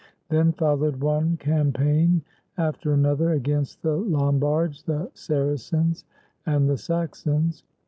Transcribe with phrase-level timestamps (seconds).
[0.29, 2.23] Then followed one campaign
[2.57, 6.05] after another, against the Lombards, the Saracens,
[6.43, 7.63] and the Saxons.